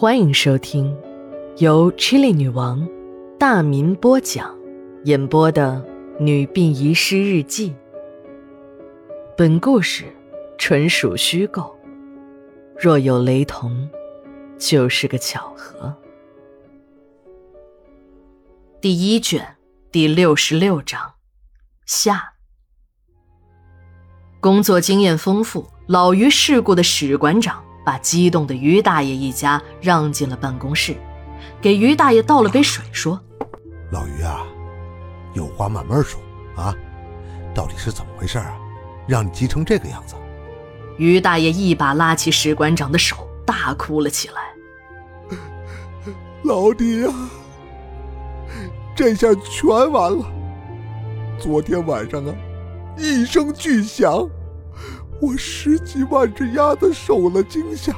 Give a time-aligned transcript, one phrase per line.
[0.00, 0.96] 欢迎收听
[1.56, 2.88] 由 Chili 女王
[3.36, 4.56] 大民播讲、
[5.06, 5.84] 演播的
[6.22, 7.70] 《女病遗失日记》。
[9.36, 10.04] 本故事
[10.56, 11.76] 纯属虚构，
[12.78, 13.90] 若有雷同，
[14.56, 15.92] 就是个巧合。
[18.80, 19.56] 第一卷
[19.90, 21.14] 第六十六章
[21.86, 22.34] 下。
[24.38, 27.64] 工作经验丰富、老于世故的史馆长。
[27.88, 30.94] 把激动的于大爷一家让进了办公室，
[31.58, 33.18] 给于大爷倒了杯水，说
[33.90, 34.44] ：“老于啊，
[35.32, 36.20] 有话慢慢说
[36.54, 36.74] 啊，
[37.54, 38.54] 到底是怎么回事啊？
[39.06, 40.16] 让你急成这个样子。”
[40.98, 45.38] 于大爷一把拉起史馆长的手，大哭了起来
[46.44, 47.12] ：“老弟呀，
[48.94, 50.26] 这下全完了！
[51.38, 52.34] 昨天晚上啊，
[52.98, 54.28] 一声巨响。”
[55.20, 57.92] 我十几万只鸭子受了惊吓，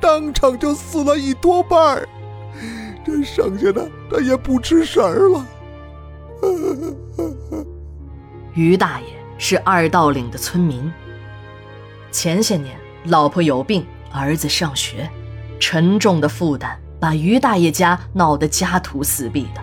[0.00, 2.08] 当场就死了一多半儿，
[3.04, 5.46] 这剩下的他也不吃食儿了。
[8.54, 9.06] 于大爷
[9.38, 10.92] 是二道岭的村民，
[12.12, 15.10] 前些年老婆有病，儿子上学，
[15.58, 19.60] 沉重的负担把于大爷家闹得家徒四壁的。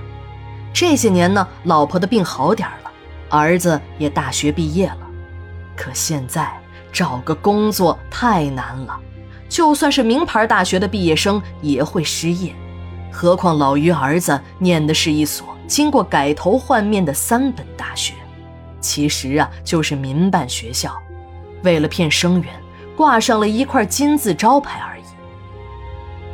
[0.73, 2.92] 这些年呢，老婆的病好点了，
[3.30, 5.08] 儿子也大学毕业了，
[5.78, 6.52] 可现在。
[6.94, 8.98] 找个工作太难了，
[9.50, 12.54] 就算是名牌大学的毕业生也会失业，
[13.12, 18.14] 何况老于儿子念的是一所经过改头换面的三本大学，
[18.80, 20.96] 其实啊就是民办学校，
[21.64, 22.54] 为了骗生源，
[22.96, 25.04] 挂上了一块金字招牌而已。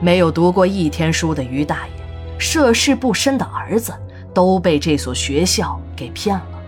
[0.02, 1.94] 没有读过一天书的于大爷，
[2.38, 3.94] 涉世不深的儿子
[4.34, 6.59] 都被这所学校给骗了。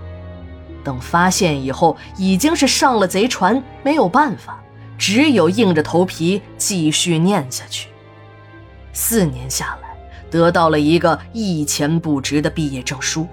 [0.83, 4.61] 等发现以后，已经是上了贼船，没有办法，
[4.97, 7.89] 只有硬着头皮继续念下去。
[8.93, 9.95] 四年下来，
[10.29, 13.27] 得到了一个一钱不值的毕业证书。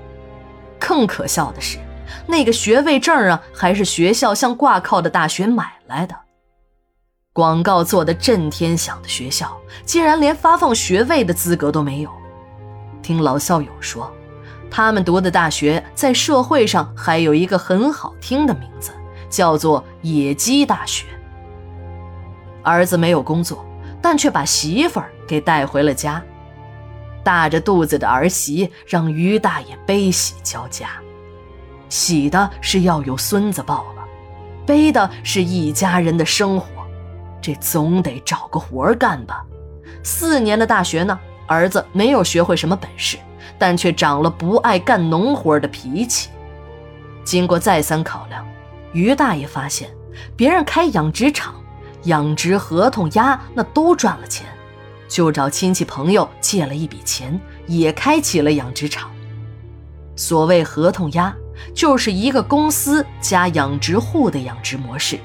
[0.79, 1.79] 更可笑的是，
[2.27, 6.15] 那个学位证啊，还是学校向挂靠的大学买来的。
[7.33, 12.11] 广告做的震天响的学校，竟然连发放学位的资格都没有。
[13.03, 14.13] 听老校友说。
[14.71, 18.93] 他们读的大学在社会上还有一个很好听的名字，
[19.29, 21.07] 叫做“野鸡大学”。
[22.63, 23.65] 儿子没有工作，
[24.03, 26.23] 但却把媳妇儿给带回了家。
[27.25, 30.89] 大着肚子的儿媳让于大爷悲喜交加，
[31.89, 34.05] 喜的是要有孙子抱了，
[34.65, 36.67] 悲的是一家人的生活，
[37.41, 39.45] 这总得找个活干吧。
[40.03, 43.19] 四年的大学呢，儿子没有学会什么本事。
[43.57, 46.29] 但却长了不爱干农活的脾气。
[47.25, 48.45] 经过再三考量，
[48.93, 49.89] 于大爷发现，
[50.35, 51.55] 别人开养殖场、
[52.05, 54.47] 养殖合同鸭那都赚了钱，
[55.09, 59.11] 就找亲戚朋友借了一笔钱，也开启了养殖场。
[60.17, 61.33] 所谓合同鸭，
[61.75, 65.19] 就是一个公司加养殖户的养殖模式。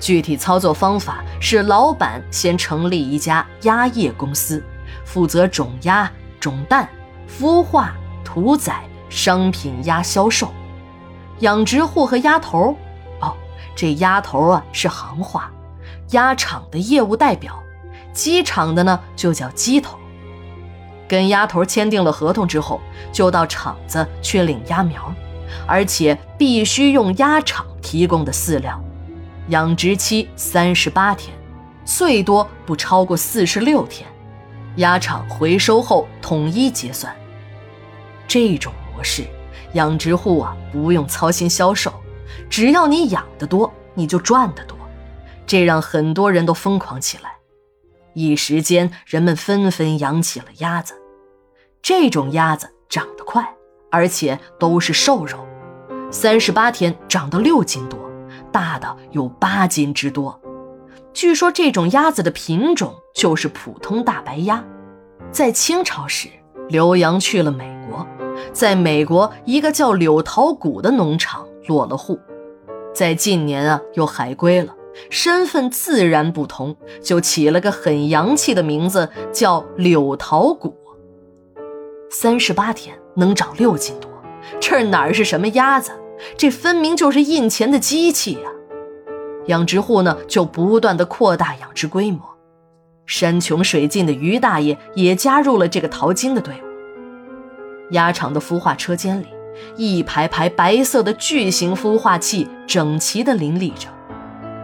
[0.00, 4.62] 具体操作方法是，老板先成立一家鸭业公司，
[5.04, 6.10] 负责种鸭、
[6.40, 6.88] 种蛋。
[7.28, 7.94] 孵化、
[8.24, 10.52] 屠宰、商品鸭销售，
[11.40, 12.76] 养殖户和鸭头，
[13.20, 13.36] 哦，
[13.76, 15.50] 这鸭头啊是行话，
[16.10, 17.58] 鸭场的业务代表，
[18.12, 19.98] 鸡场的呢就叫鸡头。
[21.06, 22.80] 跟鸭头签订了合同之后，
[23.12, 25.12] 就到厂子去领鸭苗，
[25.66, 28.78] 而且必须用鸭场提供的饲料，
[29.48, 31.34] 养殖期三十八天，
[31.84, 34.06] 最多不超过四十六天。
[34.78, 37.14] 鸭场回收后统一结算。
[38.26, 39.24] 这种模式，
[39.74, 41.92] 养殖户啊不用操心销售，
[42.50, 44.76] 只要你养得多，你就赚得多。
[45.46, 47.36] 这让很多人都疯狂起来，
[48.14, 50.94] 一时间人们纷纷养起了鸭子。
[51.80, 53.48] 这种鸭子长得快，
[53.90, 55.46] 而且都是瘦肉，
[56.10, 57.98] 三十八天长到六斤多，
[58.52, 60.38] 大的有八斤之多。
[61.18, 64.64] 据说这种鸭子的品种就是普通大白鸭。
[65.32, 66.28] 在清朝时，
[66.68, 68.06] 刘洋去了美国。
[68.52, 72.20] 在美国，一个叫柳桃谷的农场落了户，
[72.94, 74.72] 在近年啊又海归了，
[75.10, 80.72] 身份自然不同，就起了个很洋气的名字，叫柳桃谷。
[82.12, 84.08] 三十八天能长六斤多，
[84.60, 85.90] 这哪是什么鸭子？
[86.36, 88.48] 这分明就是印钱的机器呀！
[89.48, 92.20] 养殖户呢就不断的扩大养殖规模，
[93.06, 97.92] 山穷水尽的于大爷也加入了这个淘金的队伍。
[97.92, 99.26] 鸭场的孵化车间里，
[99.76, 103.88] 一排排白色的巨型孵化器整齐的林立着，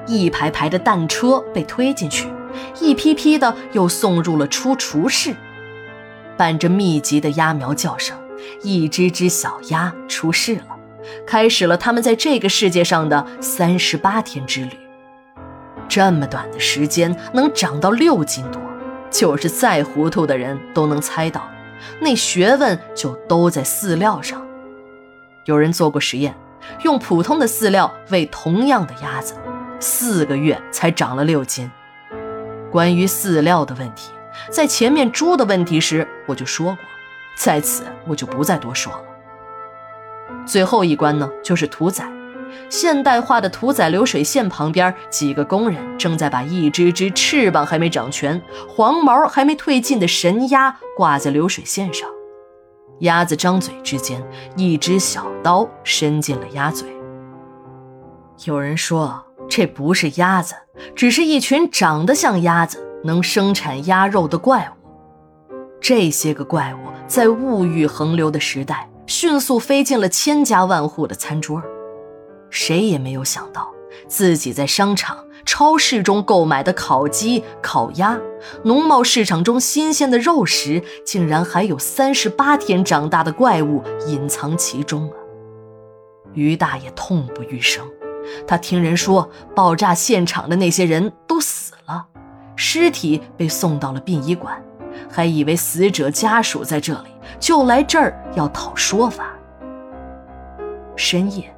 [0.07, 2.29] 一排排的蛋车被推进去，
[2.81, 5.35] 一批批的又送入了出厨室。
[6.37, 8.15] 伴着密集的鸭苗叫声，
[8.63, 10.74] 一只只小鸭出世了，
[11.26, 14.71] 开始了他们在这个世界上的三十八天之旅。
[15.88, 18.61] 这么短的时间能长到六斤多，
[19.11, 21.49] 就是再糊涂的人都能猜到，
[22.00, 24.44] 那学问就都在饲料上。
[25.44, 26.35] 有人做过实验，
[26.82, 29.35] 用普通的饲料喂同样的鸭子，
[29.79, 31.70] 四个月才长了六斤。
[32.70, 34.11] 关于饲料的问题。
[34.50, 36.79] 在前面猪的问题时，我就说过，
[37.37, 39.03] 在此我就不再多说了。
[40.47, 42.05] 最后一关呢，就是屠宰。
[42.71, 52.09] 现代化的屠宰流水线旁边，几个工人正在把一只只翅膀还没长全、黄毛还没褪尽的神鸭挂在流水线上。
[53.00, 54.23] 鸭子张嘴之间，
[54.56, 56.88] 一只小刀伸进了鸭嘴。
[58.44, 60.55] 有人说，这不是鸭子，
[60.94, 62.82] 只是一群长得像鸭子。
[63.06, 71.62] 能生产鸭肉的怪物，这些个怪物在物欲横流的时代，迅速飞进了千家万户的餐桌。
[72.51, 73.73] 谁也没有想到，
[74.06, 78.19] 自己在商场、超市中购买的烤鸡、烤鸭，
[78.62, 85.17] 农贸市场中新鲜的肉食，竟然还有三十八天长大的怪物隐藏其中啊！
[86.33, 87.85] 于大爷痛不欲生，
[88.47, 92.06] 他听人说，爆炸现场的那些人都死了。
[92.56, 94.62] 尸体被送到了殡仪馆，
[95.11, 99.27] 还以为死者家属在这里，就来这儿要讨说法。
[100.97, 101.55] 深夜，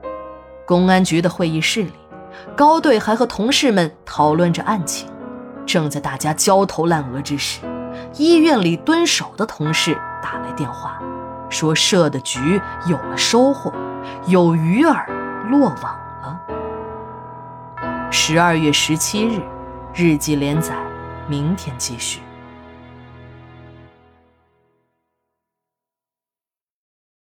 [0.66, 1.92] 公安局的会议室里，
[2.56, 5.08] 高队还和同事们讨论着案情。
[5.66, 7.60] 正在大家焦头烂额之时，
[8.14, 11.00] 医院里蹲守的同事打来电话，
[11.48, 13.72] 说设的局有了收获，
[14.26, 15.06] 有鱼儿
[15.50, 16.40] 落网了。
[18.10, 19.40] 十二月十七日，
[19.94, 20.74] 日记连载。
[21.28, 22.20] 明天继续。